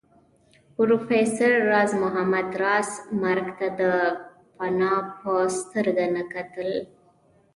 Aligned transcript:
پروفېسر 0.75 1.51
راز 1.71 1.91
محمد 2.03 2.49
راز 2.63 2.89
مرګ 3.21 3.47
ته 3.57 3.67
د 3.79 3.81
فناء 4.55 4.99
په 5.19 5.33
سترګه 5.59 6.05
نه 6.15 6.23
کتل 6.33 6.69